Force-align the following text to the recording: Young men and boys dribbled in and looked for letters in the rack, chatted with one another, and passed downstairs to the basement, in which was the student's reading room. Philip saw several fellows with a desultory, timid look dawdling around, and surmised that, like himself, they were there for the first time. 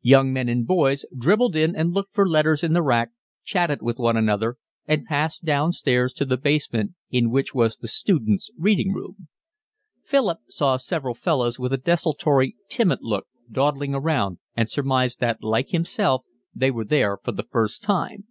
Young 0.00 0.32
men 0.32 0.48
and 0.48 0.66
boys 0.66 1.04
dribbled 1.14 1.54
in 1.54 1.76
and 1.76 1.92
looked 1.92 2.14
for 2.14 2.26
letters 2.26 2.62
in 2.64 2.72
the 2.72 2.80
rack, 2.80 3.10
chatted 3.44 3.82
with 3.82 3.98
one 3.98 4.16
another, 4.16 4.56
and 4.86 5.04
passed 5.04 5.44
downstairs 5.44 6.14
to 6.14 6.24
the 6.24 6.38
basement, 6.38 6.94
in 7.10 7.28
which 7.30 7.54
was 7.54 7.76
the 7.76 7.86
student's 7.86 8.48
reading 8.56 8.94
room. 8.94 9.28
Philip 10.02 10.38
saw 10.48 10.78
several 10.78 11.14
fellows 11.14 11.58
with 11.58 11.74
a 11.74 11.76
desultory, 11.76 12.56
timid 12.70 13.00
look 13.02 13.26
dawdling 13.52 13.94
around, 13.94 14.38
and 14.56 14.70
surmised 14.70 15.20
that, 15.20 15.42
like 15.42 15.68
himself, 15.68 16.24
they 16.54 16.70
were 16.70 16.86
there 16.86 17.18
for 17.22 17.32
the 17.32 17.42
first 17.44 17.82
time. 17.82 18.24